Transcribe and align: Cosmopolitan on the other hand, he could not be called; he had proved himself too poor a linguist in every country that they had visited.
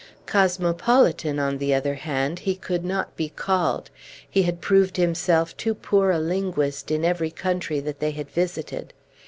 Cosmopolitan 0.25 1.37
on 1.37 1.59
the 1.59 1.75
other 1.75 1.93
hand, 1.93 2.39
he 2.39 2.55
could 2.55 2.83
not 2.83 3.15
be 3.15 3.29
called; 3.29 3.91
he 4.27 4.41
had 4.41 4.59
proved 4.59 4.97
himself 4.97 5.55
too 5.55 5.75
poor 5.75 6.09
a 6.09 6.17
linguist 6.17 6.89
in 6.89 7.05
every 7.05 7.29
country 7.29 7.79
that 7.81 7.99
they 7.99 8.09
had 8.09 8.31
visited. 8.31 8.93